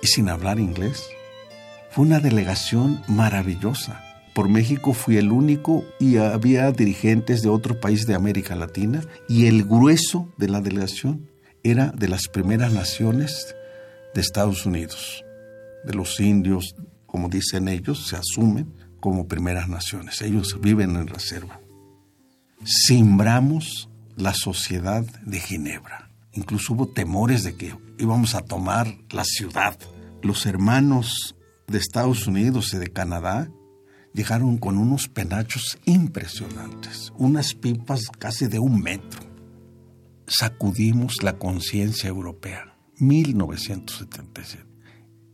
y 0.00 0.06
sin 0.06 0.28
hablar 0.28 0.60
inglés. 0.60 1.08
Fue 1.90 2.04
una 2.04 2.20
delegación 2.20 3.02
maravillosa. 3.08 4.02
Por 4.34 4.48
México 4.48 4.92
fui 4.92 5.16
el 5.16 5.32
único 5.32 5.84
y 5.98 6.18
había 6.18 6.70
dirigentes 6.70 7.42
de 7.42 7.48
otro 7.48 7.80
país 7.80 8.06
de 8.06 8.14
América 8.14 8.54
Latina 8.54 9.02
y 9.28 9.46
el 9.46 9.64
grueso 9.64 10.28
de 10.36 10.48
la 10.48 10.60
delegación 10.60 11.30
era 11.62 11.86
de 11.86 12.08
las 12.08 12.28
primeras 12.28 12.72
naciones 12.72 13.56
de 14.14 14.20
Estados 14.20 14.66
Unidos, 14.66 15.24
de 15.84 15.94
los 15.94 16.20
indios, 16.20 16.76
como 17.06 17.28
dicen 17.28 17.66
ellos, 17.66 18.06
se 18.06 18.16
asumen, 18.16 18.72
como 19.00 19.28
primeras 19.28 19.68
naciones. 19.68 20.22
Ellos 20.22 20.58
viven 20.60 20.96
en 20.96 21.06
reserva. 21.06 21.60
Simbramos 22.64 23.88
la 24.16 24.34
sociedad 24.34 25.04
de 25.24 25.40
Ginebra. 25.40 26.10
Incluso 26.32 26.74
hubo 26.74 26.88
temores 26.88 27.44
de 27.44 27.54
que 27.54 27.74
íbamos 27.98 28.34
a 28.34 28.42
tomar 28.42 28.94
la 29.10 29.24
ciudad. 29.24 29.78
Los 30.22 30.46
hermanos 30.46 31.36
de 31.66 31.78
Estados 31.78 32.26
Unidos 32.26 32.72
y 32.74 32.78
de 32.78 32.92
Canadá 32.92 33.48
llegaron 34.12 34.58
con 34.58 34.78
unos 34.78 35.08
penachos 35.08 35.78
impresionantes, 35.84 37.12
unas 37.16 37.54
pipas 37.54 38.08
casi 38.18 38.46
de 38.46 38.58
un 38.58 38.80
metro. 38.80 39.20
Sacudimos 40.26 41.22
la 41.22 41.38
conciencia 41.38 42.08
europea. 42.08 42.74
1977. 42.98 44.64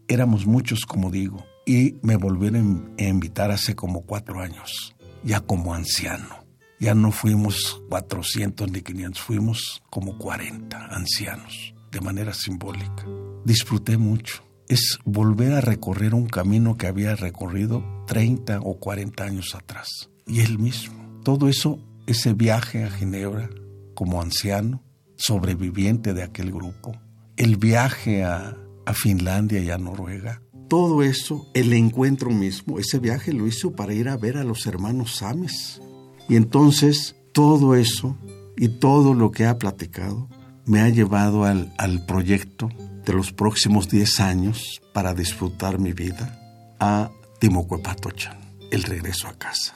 Éramos 0.08 0.46
muchos, 0.46 0.80
como 0.84 1.10
digo, 1.10 1.44
y 1.64 1.96
me 2.02 2.16
volvieron 2.16 2.94
a 2.98 3.04
invitar 3.04 3.50
hace 3.50 3.74
como 3.74 4.02
cuatro 4.02 4.40
años, 4.40 4.94
ya 5.22 5.40
como 5.40 5.74
anciano. 5.74 6.42
Ya 6.80 6.94
no 6.94 7.12
fuimos 7.12 7.80
400 7.88 8.70
ni 8.72 8.82
500, 8.82 9.22
fuimos 9.22 9.82
como 9.88 10.18
40 10.18 10.86
ancianos, 10.86 11.74
de 11.92 12.00
manera 12.00 12.34
simbólica. 12.34 13.06
Disfruté 13.44 13.98
mucho. 13.98 14.42
Es 14.68 14.98
volver 15.04 15.52
a 15.52 15.60
recorrer 15.60 16.14
un 16.14 16.26
camino 16.26 16.76
que 16.76 16.88
había 16.88 17.14
recorrido 17.14 17.84
30 18.06 18.60
o 18.60 18.80
40 18.80 19.22
años 19.22 19.54
atrás. 19.54 20.10
Y 20.26 20.40
él 20.40 20.58
mismo. 20.58 21.20
Todo 21.22 21.48
eso, 21.48 21.78
ese 22.06 22.32
viaje 22.32 22.84
a 22.84 22.90
Ginebra 22.90 23.48
como 23.94 24.20
anciano, 24.20 24.82
sobreviviente 25.16 26.14
de 26.14 26.24
aquel 26.24 26.50
grupo, 26.50 26.92
el 27.36 27.58
viaje 27.58 28.24
a, 28.24 28.56
a 28.86 28.94
Finlandia 28.94 29.60
y 29.60 29.70
a 29.70 29.78
Noruega, 29.78 30.42
todo 30.72 31.02
eso, 31.02 31.46
el 31.52 31.74
encuentro 31.74 32.30
mismo, 32.30 32.78
ese 32.78 32.98
viaje 32.98 33.34
lo 33.34 33.46
hizo 33.46 33.72
para 33.72 33.92
ir 33.92 34.08
a 34.08 34.16
ver 34.16 34.38
a 34.38 34.42
los 34.42 34.66
hermanos 34.66 35.16
Sames. 35.16 35.82
Y 36.30 36.36
entonces 36.36 37.14
todo 37.32 37.74
eso 37.74 38.16
y 38.56 38.68
todo 38.68 39.12
lo 39.12 39.32
que 39.32 39.44
ha 39.44 39.58
platicado 39.58 40.30
me 40.64 40.80
ha 40.80 40.88
llevado 40.88 41.44
al, 41.44 41.74
al 41.76 42.06
proyecto 42.06 42.70
de 43.04 43.12
los 43.12 43.34
próximos 43.34 43.90
10 43.90 44.20
años 44.20 44.80
para 44.94 45.12
disfrutar 45.12 45.78
mi 45.78 45.92
vida 45.92 46.40
a 46.80 47.10
Timocuepatochan, 47.38 48.38
el 48.70 48.82
regreso 48.84 49.28
a 49.28 49.34
casa. 49.34 49.74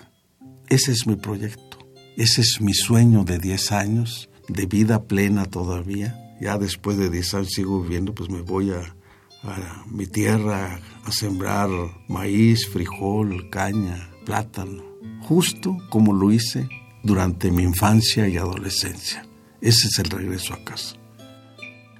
Ese 0.66 0.92
es 0.92 1.06
mi 1.06 1.16
proyecto, 1.16 1.76
ese 2.16 2.40
es 2.40 2.62
mi 2.62 2.72
sueño 2.72 3.22
de 3.22 3.38
10 3.38 3.72
años, 3.72 4.30
de 4.48 4.64
vida 4.64 5.02
plena 5.02 5.44
todavía. 5.44 6.38
Ya 6.40 6.56
después 6.56 6.96
de 6.96 7.10
10 7.10 7.34
años 7.34 7.48
sigo 7.50 7.82
viviendo, 7.82 8.14
pues 8.14 8.30
me 8.30 8.40
voy 8.40 8.70
a, 8.70 8.95
a 9.42 9.84
mi 9.86 10.06
tierra 10.06 10.80
a 11.04 11.12
sembrar 11.12 11.68
maíz, 12.08 12.68
frijol, 12.68 13.48
caña, 13.50 14.10
plátano, 14.24 14.82
justo 15.22 15.76
como 15.88 16.12
lo 16.12 16.32
hice 16.32 16.68
durante 17.02 17.50
mi 17.50 17.62
infancia 17.62 18.28
y 18.28 18.36
adolescencia. 18.36 19.26
Ese 19.60 19.88
es 19.88 19.98
el 19.98 20.10
regreso 20.10 20.54
a 20.54 20.64
casa. 20.64 20.96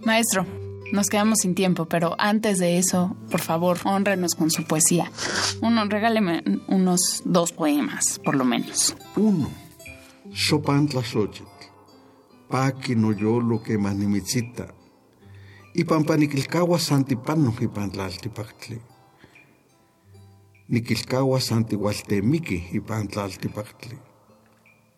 Maestro, 0.05 0.47
nos 0.93 1.09
quedamos 1.09 1.39
sin 1.41 1.55
tiempo, 1.55 1.87
pero 1.87 2.15
antes 2.19 2.59
de 2.59 2.79
eso, 2.79 3.17
por 3.31 3.41
favor, 3.41 3.79
honrenos 3.85 4.35
con 4.35 4.51
su 4.51 4.65
poesía. 4.65 5.11
Uno, 5.61 5.85
regáleme 5.87 6.43
unos 6.69 7.23
dos 7.25 7.53
poemas, 7.53 8.21
por 8.25 8.37
lo 8.37 8.45
menos. 8.45 8.97
Uno. 9.17 9.51
Chopin 10.33 10.89
Pa 12.49 12.73
que 12.73 12.95
no 12.95 13.13
yo 13.13 13.41
lo 13.41 13.63
que 13.63 13.79
manimitzita 13.79 14.76
Ipanpa 15.77 16.17
nikilkawas 16.17 16.93
antipano 16.93 17.53
ipantlaltipactli. 17.61 18.79
Nikilkawas 20.69 21.53
antihualtemiki 21.53 22.57
ipantlaltipactli. 22.73 23.99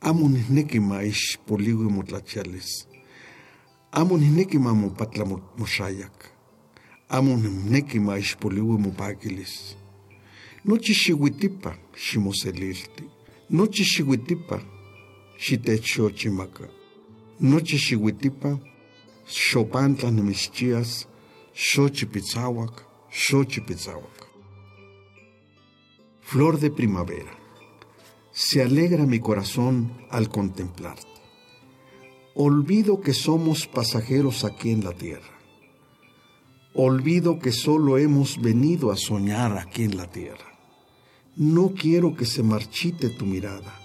Amo 0.01 0.29
nihneki 0.29 0.81
ma 0.81 1.03
ixpoliui 1.03 1.89
motlachialis. 1.97 2.87
Amo 3.91 4.17
nihneki 4.19 4.59
ma 4.59 4.73
mopatla 4.75 5.25
moxayac. 5.59 6.17
Amo 7.09 7.37
nihneki 7.37 7.99
ma 7.99 8.17
ixpoliui 8.19 8.79
mopaquilis. 8.79 9.55
Nochi 10.65 10.95
xiuitipa 10.95 11.75
ximoselilti. 11.93 13.05
Nochi. 13.51 13.83
Nochi 17.41 17.79
xiuitipa 17.79 18.51
Xopantla 19.29 20.11
Nemixchias, 20.11 21.07
Xochipitzahuac, 21.53 22.83
Xochipitzahuac. 23.11 24.27
Flor 26.23 26.59
de 26.59 26.71
primavera, 26.71 27.33
se 28.33 28.63
alegra 28.63 29.05
mi 29.05 29.21
corazón 29.21 29.93
al 30.09 30.31
contemplarte. 30.31 31.07
Olvido 32.35 33.03
que 33.03 33.13
somos 33.13 33.67
pasajeros 33.67 34.45
aquí 34.45 34.71
en 34.71 34.83
la 34.83 34.93
tierra. 34.93 35.39
Olvido 36.73 37.39
que 37.39 37.53
solo 37.53 37.99
hemos 37.99 38.41
venido 38.41 38.91
a 38.91 38.97
soñar 38.97 39.59
aquí 39.59 39.83
en 39.83 39.99
la 39.99 40.11
tierra. 40.11 40.59
No 41.37 41.75
quiero 41.75 42.17
que 42.17 42.25
se 42.25 42.43
marchite 42.43 43.11
tu 43.11 43.27
mirada. 43.27 43.79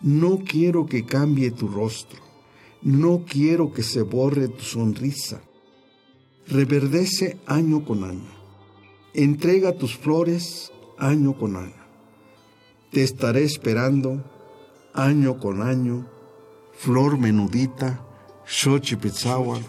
No 0.00 0.38
quiero 0.38 0.86
que 0.86 1.04
cambie 1.04 1.50
tu 1.50 1.68
rostro. 1.68 2.33
No 2.84 3.24
quiero 3.26 3.72
que 3.72 3.82
se 3.82 4.02
borre 4.02 4.48
tu 4.48 4.62
sonrisa. 4.62 5.40
Reverdece 6.46 7.38
año 7.46 7.84
con 7.84 8.04
año. 8.04 8.30
Entrega 9.14 9.72
tus 9.72 9.96
flores 9.96 10.70
año 10.98 11.36
con 11.36 11.56
año. 11.56 11.84
Te 12.92 13.02
estaré 13.02 13.42
esperando 13.42 14.22
año 14.92 15.40
con 15.40 15.62
año 15.62 16.06
flor 16.76 17.18
menudita, 17.18 18.04
Xochipitzahuac, 18.46 19.64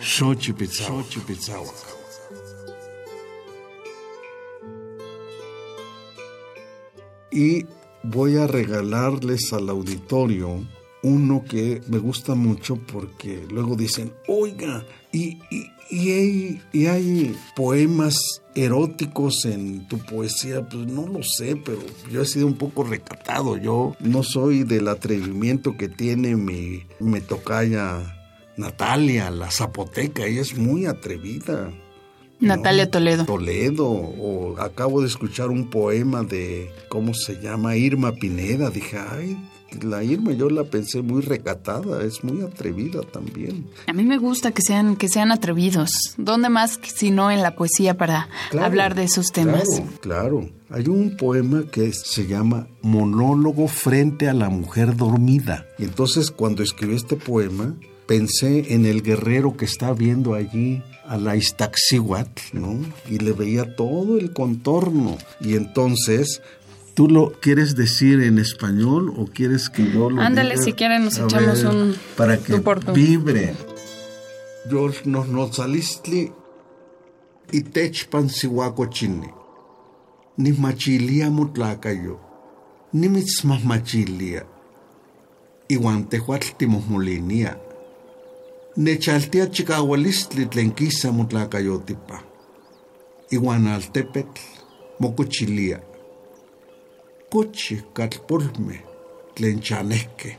Xochipitzahuac. 0.00 0.96
Y 7.30 7.66
voy 8.02 8.36
a 8.38 8.46
regalarles 8.46 9.52
al 9.52 9.68
auditorio 9.68 10.66
uno 11.06 11.44
que 11.44 11.80
me 11.88 11.98
gusta 11.98 12.34
mucho 12.34 12.76
porque 12.76 13.46
luego 13.48 13.76
dicen, 13.76 14.12
oiga, 14.26 14.84
y, 15.12 15.38
y, 15.88 16.10
hay, 16.10 16.62
y 16.72 16.86
hay 16.86 17.36
poemas 17.54 18.42
eróticos 18.56 19.44
en 19.44 19.86
tu 19.86 19.98
poesía, 19.98 20.68
pues 20.68 20.86
no 20.88 21.06
lo 21.06 21.22
sé, 21.22 21.54
pero 21.56 21.78
yo 22.10 22.22
he 22.22 22.26
sido 22.26 22.48
un 22.48 22.56
poco 22.58 22.82
recatado. 22.82 23.56
Yo 23.56 23.94
no 24.00 24.24
soy 24.24 24.64
del 24.64 24.88
atrevimiento 24.88 25.76
que 25.76 25.88
tiene 25.88 26.34
mi, 26.34 26.82
me 26.98 27.20
tocaya 27.20 28.02
Natalia, 28.56 29.30
la 29.30 29.50
zapoteca, 29.52 30.26
ella 30.26 30.40
es 30.40 30.58
muy 30.58 30.86
atrevida. 30.86 31.70
Natalia 32.40 32.90
Toledo. 32.90 33.24
Toledo, 33.24 33.86
o 33.88 34.58
acabo 34.58 35.00
de 35.00 35.06
escuchar 35.06 35.50
un 35.50 35.70
poema 35.70 36.24
de, 36.24 36.70
¿cómo 36.88 37.14
se 37.14 37.40
llama? 37.40 37.76
Irma 37.76 38.12
Pineda. 38.12 38.70
Dije, 38.70 38.98
ay, 38.98 39.38
la 39.82 40.02
Irma 40.02 40.32
yo 40.32 40.48
la 40.48 40.64
pensé 40.64 41.02
muy 41.02 41.22
recatada, 41.22 42.04
es 42.04 42.22
muy 42.24 42.42
atrevida 42.42 43.00
también. 43.02 43.68
A 43.86 43.92
mí 43.92 44.04
me 44.04 44.18
gusta 44.18 44.52
que 44.52 44.62
sean, 44.62 44.96
que 44.96 45.08
sean 45.08 45.32
atrevidos. 45.32 45.90
¿Dónde 46.16 46.48
más 46.48 46.78
si 46.82 47.10
no 47.10 47.30
en 47.30 47.42
la 47.42 47.54
poesía 47.54 47.96
para 47.96 48.28
hablar 48.60 48.94
de 48.94 49.04
esos 49.04 49.32
temas? 49.32 49.64
Claro, 50.00 50.00
claro. 50.00 50.50
Hay 50.70 50.88
un 50.88 51.16
poema 51.16 51.64
que 51.70 51.92
se 51.92 52.26
llama 52.26 52.66
Monólogo 52.82 53.68
frente 53.68 54.28
a 54.28 54.34
la 54.34 54.48
mujer 54.48 54.96
dormida. 54.96 55.66
Y 55.78 55.84
entonces 55.84 56.30
cuando 56.30 56.62
escribí 56.62 56.96
este 56.96 57.16
poema, 57.16 57.76
pensé 58.06 58.74
en 58.74 58.84
el 58.84 59.02
guerrero 59.02 59.56
que 59.56 59.64
está 59.64 59.92
viendo 59.92 60.34
allí 60.34 60.82
a 61.06 61.18
la 61.18 61.36
Iztaccíhuatl, 61.36 62.42
¿no? 62.52 62.80
Y 63.08 63.18
le 63.18 63.32
veía 63.32 63.76
todo 63.76 64.18
el 64.18 64.32
contorno. 64.32 65.18
Y 65.40 65.54
entonces 65.54 66.42
¿Tú 66.96 67.08
lo 67.08 67.32
quieres 67.42 67.76
decir 67.76 68.22
en 68.22 68.38
español 68.38 69.12
o 69.18 69.26
quieres 69.26 69.68
que 69.68 69.84
yo 69.92 70.08
lo 70.08 70.22
Ándale, 70.22 70.56
si 70.56 70.72
quieren 70.72 71.04
nos 71.04 71.18
echamos 71.18 71.62
un 71.64 71.94
para 72.16 72.38
que 72.38 72.58
vibre. 72.94 73.54
Yo 74.70 74.88
nos 75.04 75.56
salistli 75.56 76.32
y 77.52 77.60
techpan 77.60 78.30
sihuaco 78.30 78.86
chini. 78.86 79.28
Ni 80.38 80.52
machilia 80.52 81.28
mutlacayo. 81.28 82.18
Ni 82.92 83.10
mitzmah 83.10 83.60
machilia. 83.62 84.46
Iwan 85.68 86.08
tehuatl 86.08 86.66
molinia. 86.66 87.60
Nechaltia 88.76 89.50
chicahualistli 89.50 90.46
tlenquisa 90.46 91.12
mutlacayotipa. 91.12 92.22
Iwan 93.30 93.66
altepetl 93.66 94.40
mocochilia 94.98 95.82
coche 97.32 97.76
calpolme 97.96 98.76
tlen 99.34 99.58
chanehke 99.66 100.30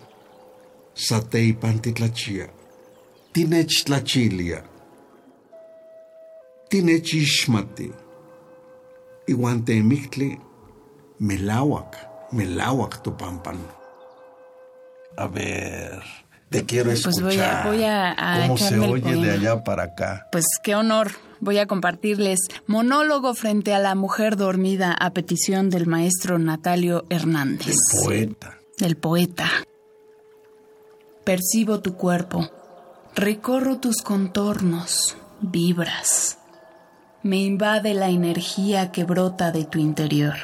sateipan 1.08 1.78
titlachia 1.84 2.48
tinech 3.34 3.76
tlachilia 3.86 4.60
tinech 6.70 7.14
ixmati 7.24 7.88
iwan 9.32 9.60
temictli 9.68 10.30
melawak 11.20 11.92
melawak 12.32 13.04
topampan. 13.04 13.60
A 15.18 15.28
ver 15.28 16.04
te 16.50 16.66
quiero 16.66 16.92
escuchar. 16.92 17.24
Pues 17.24 17.36
voy 17.36 17.44
a, 17.44 17.64
voy 17.66 17.84
a, 17.84 18.44
a 18.44 18.48
¿Cómo 18.48 18.58
se 18.58 18.80
oye 18.80 19.16
de 19.16 19.32
allá 19.32 19.64
para 19.64 19.84
acá? 19.84 20.28
Pues 20.32 20.46
qué 20.64 20.76
honor 20.76 21.12
voy 21.40 21.58
a 21.60 21.68
compartirles 21.68 22.40
monólogo 22.66 23.34
frente 23.34 23.74
a 23.74 23.80
la 23.80 23.96
mujer 23.96 24.38
dormida 24.38 24.94
a 24.94 25.12
petición 25.12 25.70
del 25.70 25.88
maestro 25.88 26.40
Natalio 26.40 27.06
Hernández. 27.10 27.76
El 27.94 28.04
poeta. 28.04 28.58
El 28.80 28.98
poeta. 28.98 29.50
Percibo 31.24 31.82
tu 31.82 31.96
cuerpo, 31.96 32.50
recorro 33.16 33.80
tus 33.80 34.02
contornos, 34.02 35.18
vibras. 35.42 36.38
Me 37.24 37.38
invade 37.38 37.94
la 37.94 38.10
energía 38.10 38.92
que 38.92 39.04
brota 39.04 39.52
de 39.52 39.66
tu 39.66 39.80
interior. 39.80 40.36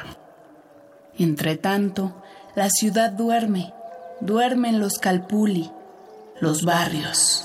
Entre 1.16 1.56
tanto, 1.56 2.22
la 2.54 2.68
ciudad 2.68 3.12
duerme, 3.12 3.72
duermen 4.20 4.80
los 4.80 4.98
calpuli, 4.98 5.70
los 6.44 6.62
barrios 6.62 7.44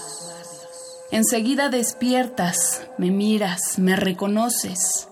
Enseguida 1.11 1.69
despiertas, 1.69 2.83
me 2.99 3.09
miras, 3.09 3.79
me 3.79 3.95
reconoces 3.95 5.07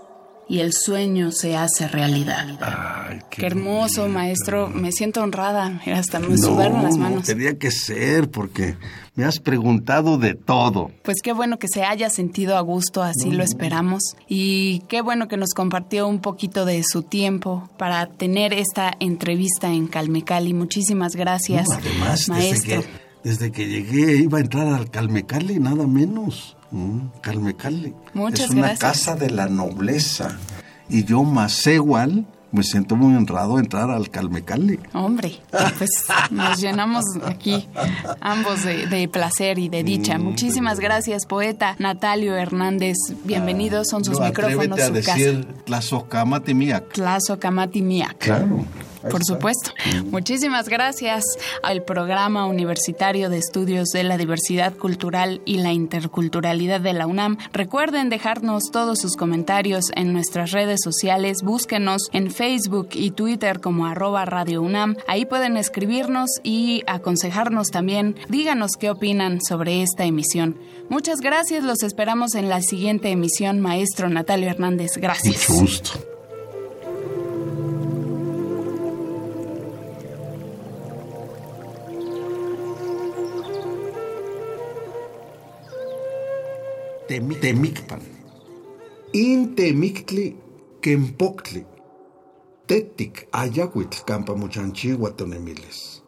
y 0.47 0.60
el 0.60 0.71
sueño 0.71 1.32
se 1.32 1.58
hace 1.58 1.88
realidad. 1.88 2.45
Ay, 2.62 3.19
qué, 3.32 3.47
hermoso, 3.47 4.08
maestro. 4.08 4.69
Me 4.69 4.91
siento 4.91 5.23
honrada. 5.23 5.82
hasta 5.91 6.19
me 6.19 6.38
sudaron 6.38 6.84
las 6.84 6.97
manos. 6.97 7.26
Tenía 7.26 7.58
que 7.58 7.71
ser 7.71 8.30
porque 8.30 8.78
me 9.15 9.26
has 9.26 9.39
preguntado 9.39 10.19
de 10.19 10.36
todo. 10.36 10.91
Pues 11.02 11.17
qué 11.23 11.34
bueno 11.34 11.58
que 11.58 11.67
se 11.67 11.84
haya 11.84 12.12
sentido 12.12 12.58
a 12.58 12.62
gusto, 12.62 13.02
así 13.02 13.32
lo 13.32 13.43
esperamos. 13.43 14.15
Y 14.28 14.82
qué 14.88 15.02
bueno 15.02 15.28
que 15.28 15.36
nos 15.36 15.56
compartió 15.56 16.08
un 16.08 16.19
poquito 16.19 16.63
de 16.63 16.84
su 16.84 17.02
tiempo 17.02 17.69
para 17.80 18.06
tener 18.06 18.54
esta 18.54 18.93
entrevista 19.00 19.73
en 19.73 19.88
Calmecali. 19.88 20.54
Muchísimas 20.54 21.15
gracias, 21.15 21.65
además, 21.73 22.30
maestro 22.30 22.76
desde 22.76 22.89
que 22.89 23.07
llegué 23.35 24.17
iba 24.17 24.37
a 24.37 24.41
entrar 24.41 24.67
al 24.67 24.89
Calmecali, 24.89 25.59
nada 25.59 25.87
menos. 25.87 26.55
Mm, 26.71 27.07
Calmecali. 27.21 27.93
Muchas 28.13 28.47
es 28.47 28.51
una 28.51 28.75
casa 28.75 29.15
de 29.15 29.29
la 29.29 29.47
nobleza. 29.47 30.37
Y 30.89 31.03
yo 31.03 31.23
más 31.23 31.65
igual 31.67 32.25
me 32.51 32.63
siento 32.63 32.95
muy 32.95 33.15
honrado 33.15 33.59
entrar 33.59 33.89
al 33.91 34.09
Calmecali. 34.09 34.79
Hombre, 34.93 35.39
pues 35.77 35.89
nos 36.31 36.59
llenamos 36.59 37.03
aquí 37.25 37.67
ambos 38.21 38.63
de, 38.63 39.09
placer 39.11 39.59
y 39.59 39.69
de 39.69 39.83
dicha. 39.83 40.17
Mm, 40.17 40.23
Muchísimas 40.23 40.79
gracias, 40.79 41.25
poeta 41.25 41.75
Natalio 41.79 42.35
Hernández. 42.35 42.97
Bienvenidos, 43.23 43.87
son 43.89 44.03
sus 44.03 44.19
micrófonos, 44.19 44.79
a 44.79 44.87
su 44.87 44.93
decir 44.93 45.45
Tlazocamati 45.65 46.53
Miak. 46.53 46.93
Tlazocamati 46.93 47.81
Miak. 47.81 48.17
Claro. 48.17 48.65
Por 49.01 49.23
supuesto. 49.23 49.71
Muchísimas 50.05 50.69
gracias 50.69 51.23
al 51.63 51.83
Programa 51.83 52.45
Universitario 52.45 53.29
de 53.29 53.38
Estudios 53.38 53.89
de 53.89 54.03
la 54.03 54.17
Diversidad 54.17 54.75
Cultural 54.75 55.41
y 55.45 55.57
la 55.57 55.71
Interculturalidad 55.71 56.81
de 56.81 56.93
la 56.93 57.07
UNAM. 57.07 57.38
Recuerden 57.53 58.10
dejarnos 58.10 58.71
todos 58.71 58.99
sus 58.99 59.15
comentarios 59.15 59.91
en 59.95 60.13
nuestras 60.13 60.51
redes 60.51 60.79
sociales. 60.83 61.41
Búsquenos 61.43 62.10
en 62.12 62.31
Facebook 62.31 62.89
y 62.93 63.12
Twitter 63.12 63.60
como 63.60 63.86
arroba 63.86 64.25
Radio 64.25 64.62
UNAM. 64.62 64.95
Ahí 65.07 65.25
pueden 65.25 65.57
escribirnos 65.57 66.29
y 66.43 66.83
aconsejarnos 66.88 67.67
también. 67.67 68.15
Díganos 68.29 68.71
qué 68.79 68.89
opinan 68.89 69.41
sobre 69.41 69.83
esta 69.83 70.05
emisión. 70.05 70.57
Muchas 70.89 71.19
gracias. 71.19 71.63
Los 71.63 71.83
esperamos 71.83 72.36
en 72.36 72.49
la 72.49 72.62
siguiente 72.62 73.10
emisión. 73.10 73.60
Maestro 73.60 74.10
Natalio 74.10 74.49
Hernández. 74.49 74.91
Gracias. 74.97 75.49
Mucho 75.49 75.62
gusto. 75.62 76.16
Temicpan. 87.08 88.02
In 89.13 89.56
temictli 89.56 90.36
kempoctli. 90.82 91.65
Tetic 92.67 93.28
ayahuitl 93.32 94.04
campa 94.06 94.36
muchanchigua 94.36 95.12
tonemiles. 95.12 96.02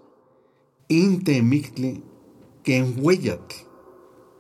In 0.90 1.24
temictli 1.24 2.04
kenhueyatl. 2.64 3.56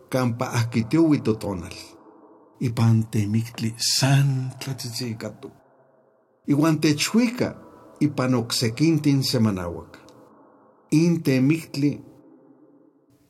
campa 0.10 0.46
akitiuwi 0.60 1.20
totonal. 1.22 1.76
Ipan 2.60 3.04
temictli 3.12 3.74
san 3.78 4.52
tlatzitzicato. 4.60 5.52
Iwan 6.48 6.80
techhuica 6.80 7.56
ipan 8.00 8.34
oksequintin 8.34 9.24
semanawak. 9.24 10.00
In 10.92 11.22
temictli 11.24 12.02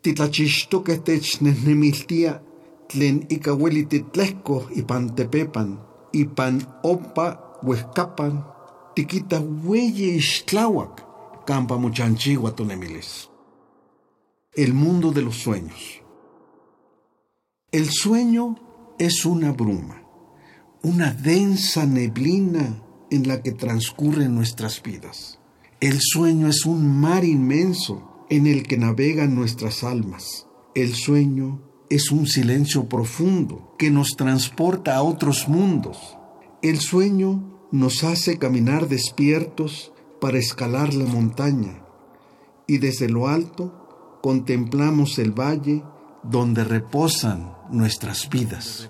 titlachixtoqueh 0.02 1.04
technehnemiltia 1.04 2.49
tlen 2.90 3.26
ikaweli 3.30 3.86
titlehkoh 3.86 4.74
ipan 4.76 5.16
tepepan, 5.16 5.80
ipan 6.12 6.62
opa 6.84 7.58
huehkapan, 7.62 8.44
tikita 8.96 9.40
hueye 9.40 10.18
ixtlawak 10.18 11.06
campa 11.46 11.78
muchanchigua 11.78 12.52
tonemilis. 12.56 13.30
El 14.56 14.74
mundo 14.74 15.12
de 15.12 15.22
los 15.22 15.38
sueños. 15.38 16.02
El 17.72 17.90
sueño 17.90 18.56
es 18.98 19.26
una 19.26 19.52
bruma, 19.52 20.02
una 20.82 21.14
densa 21.14 21.86
neblina 21.86 22.84
en 23.12 23.28
la 23.28 23.44
que 23.44 23.52
transcurren 23.52 24.34
nuestras 24.34 24.82
vidas. 24.82 25.40
El 25.80 26.00
sueño 26.02 26.48
es 26.48 26.66
un 26.66 27.00
mar 27.00 27.24
inmenso 27.24 28.26
en 28.30 28.48
el 28.48 28.64
que 28.64 28.78
navegan 28.78 29.36
nuestras 29.36 29.84
almas. 29.84 30.48
El 30.76 30.96
sueño 30.96 31.69
es 31.90 32.12
un 32.12 32.28
silencio 32.28 32.88
profundo 32.88 33.76
que 33.78 33.90
nos 33.90 34.16
transporta 34.16 34.96
a 34.96 35.04
otros 35.04 35.48
mundos. 35.48 36.18
El 36.62 36.80
sueño 36.80 37.68
nos 37.72 38.04
hace 38.04 38.38
caminar 38.38 38.88
despiertos 38.88 39.92
para 40.22 40.38
escalar 40.38 40.94
la 40.94 41.06
montaña 41.06 41.82
y 42.68 42.78
desde 42.78 43.10
lo 43.10 43.28
alto 43.28 44.20
contemplamos 44.22 45.18
el 45.18 45.32
valle 45.32 45.84
donde 46.24 46.64
reposan 46.64 47.54
nuestras 47.72 48.30
vidas. 48.30 48.90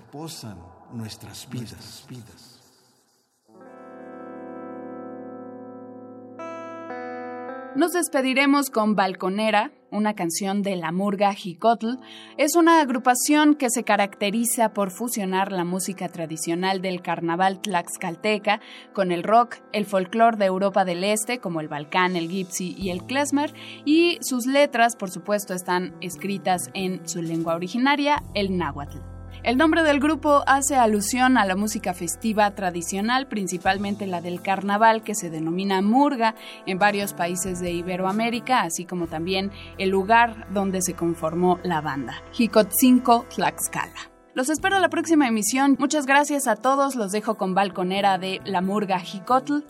Nos 7.76 7.92
despediremos 7.92 8.68
con 8.68 8.96
Balconera, 8.96 9.70
una 9.92 10.14
canción 10.14 10.62
de 10.62 10.74
la 10.74 10.90
murga 10.90 11.32
Jicotl. 11.32 11.98
Es 12.36 12.56
una 12.56 12.80
agrupación 12.80 13.54
que 13.54 13.70
se 13.70 13.84
caracteriza 13.84 14.72
por 14.72 14.90
fusionar 14.90 15.52
la 15.52 15.64
música 15.64 16.08
tradicional 16.08 16.82
del 16.82 17.00
carnaval 17.00 17.60
tlaxcalteca 17.60 18.60
con 18.92 19.12
el 19.12 19.22
rock, 19.22 19.58
el 19.72 19.86
folclore 19.86 20.36
de 20.36 20.46
Europa 20.46 20.84
del 20.84 21.04
Este, 21.04 21.38
como 21.38 21.60
el 21.60 21.68
Balcán, 21.68 22.16
el 22.16 22.28
Gypsy 22.28 22.74
y 22.76 22.90
el 22.90 23.04
klezmer, 23.04 23.54
y 23.84 24.18
sus 24.20 24.46
letras, 24.46 24.96
por 24.96 25.10
supuesto, 25.10 25.54
están 25.54 25.94
escritas 26.00 26.70
en 26.74 27.08
su 27.08 27.22
lengua 27.22 27.54
originaria, 27.54 28.24
el 28.34 28.58
náhuatl. 28.58 29.09
El 29.42 29.56
nombre 29.56 29.82
del 29.82 30.00
grupo 30.00 30.42
hace 30.46 30.76
alusión 30.76 31.38
a 31.38 31.46
la 31.46 31.56
música 31.56 31.94
festiva 31.94 32.50
tradicional, 32.50 33.26
principalmente 33.26 34.06
la 34.06 34.20
del 34.20 34.42
carnaval, 34.42 35.02
que 35.02 35.14
se 35.14 35.30
denomina 35.30 35.80
murga 35.80 36.34
en 36.66 36.78
varios 36.78 37.14
países 37.14 37.58
de 37.58 37.70
Iberoamérica, 37.70 38.60
así 38.60 38.84
como 38.84 39.06
también 39.06 39.50
el 39.78 39.88
lugar 39.88 40.46
donde 40.52 40.82
se 40.82 40.92
conformó 40.92 41.58
la 41.62 41.80
banda, 41.80 42.22
Jicotzinco 42.32 43.24
Tlaxcala. 43.34 44.10
Los 44.34 44.50
espero 44.50 44.78
la 44.78 44.90
próxima 44.90 45.26
emisión. 45.26 45.76
Muchas 45.78 46.06
gracias 46.06 46.46
a 46.46 46.56
todos. 46.56 46.94
Los 46.94 47.10
dejo 47.10 47.36
con 47.36 47.54
Balconera 47.54 48.16
de 48.18 48.40
La 48.44 48.60
Murga 48.60 49.00
Jicotl. 49.00 49.64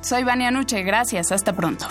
Soy 0.00 0.24
Vania 0.24 0.50
Nuche. 0.50 0.82
Gracias. 0.82 1.30
Hasta 1.30 1.52
pronto. 1.52 1.86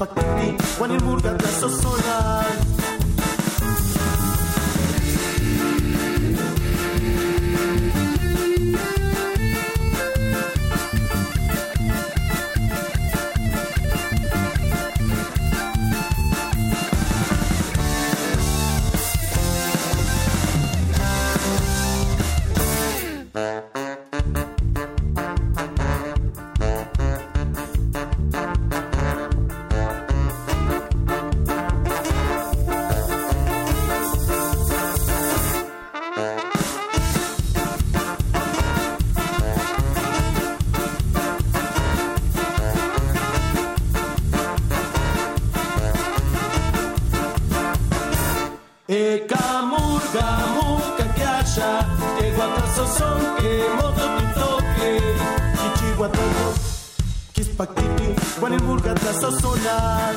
Bak 0.00 0.16
beni, 0.16 0.56
beni 0.80 0.98
burada 1.06 1.38
da. 1.40 2.75
so 52.84 53.36
que 53.38 53.64
moto 53.76 54.06
toque 54.34 55.00
Kichiwa 55.56 56.08
todo. 56.08 56.54
Kispakiti 57.32 58.14
Wanilburga 58.42 58.94
tlazo 58.94 59.30
sonar 59.40 60.14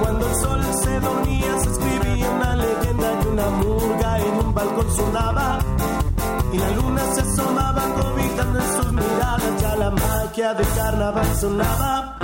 Cuando 0.00 0.26
el 0.28 0.36
sol 0.36 0.60
se 0.82 1.00
dormía 1.00 1.60
se 1.62 1.70
escribía 1.70 2.30
una 2.30 2.56
leyenda 2.56 3.20
y 3.22 3.26
una 3.26 3.50
murga 3.50 4.18
en 4.18 4.46
un 4.46 4.90
sonaba 4.96 5.58
y 6.52 6.58
la 6.58 6.70
luna 6.70 7.02
se 7.14 7.20
asomaba 7.20 7.82
cobijando 7.94 8.58
en 8.58 8.76
sus 8.76 8.92
miradas. 8.92 9.62
Ya 9.62 9.76
la 9.76 9.90
magia 9.90 10.54
de 10.54 10.64
carnaval 10.64 11.36
sonaba. 11.40 12.16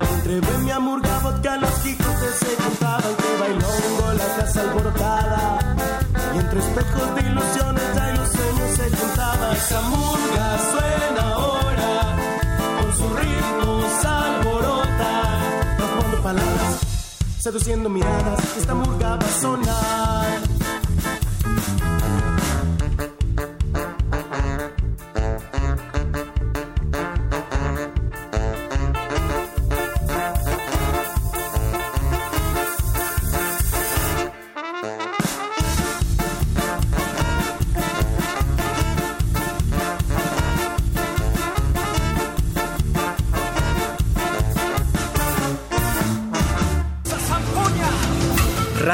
Entre 0.00 0.40
Bemia, 0.40 0.78
Murga, 0.78 1.18
vodka, 1.20 1.56
los 1.56 1.70
Quijotes 1.80 2.34
se 2.38 2.54
contaban 2.62 3.14
que 3.16 3.40
bailó 3.40 4.12
la 4.14 4.36
casa 4.36 4.60
alborotada. 4.60 5.58
Y 6.34 6.38
entre 6.38 6.60
espejos 6.60 7.14
de 7.14 7.20
ilusiones 7.22 7.84
ya 7.94 8.12
los 8.12 8.28
sueños 8.32 8.70
se 8.76 8.96
juntaban. 8.96 9.56
Esa 9.56 9.80
murga 9.82 10.58
suena 10.72 11.32
ahora, 11.32 12.16
con 12.80 12.96
su 12.96 13.16
ritmo. 13.16 13.80
No 13.80 14.57
seduciendo 17.38 17.88
miradas, 17.88 18.56
esta 18.56 18.74
murga 18.74 19.16
va 19.16 19.28
sonar. 19.40 20.57